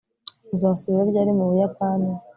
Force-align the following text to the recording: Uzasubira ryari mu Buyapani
Uzasubira 0.55 1.03
ryari 1.09 1.31
mu 1.37 1.45
Buyapani 1.49 2.09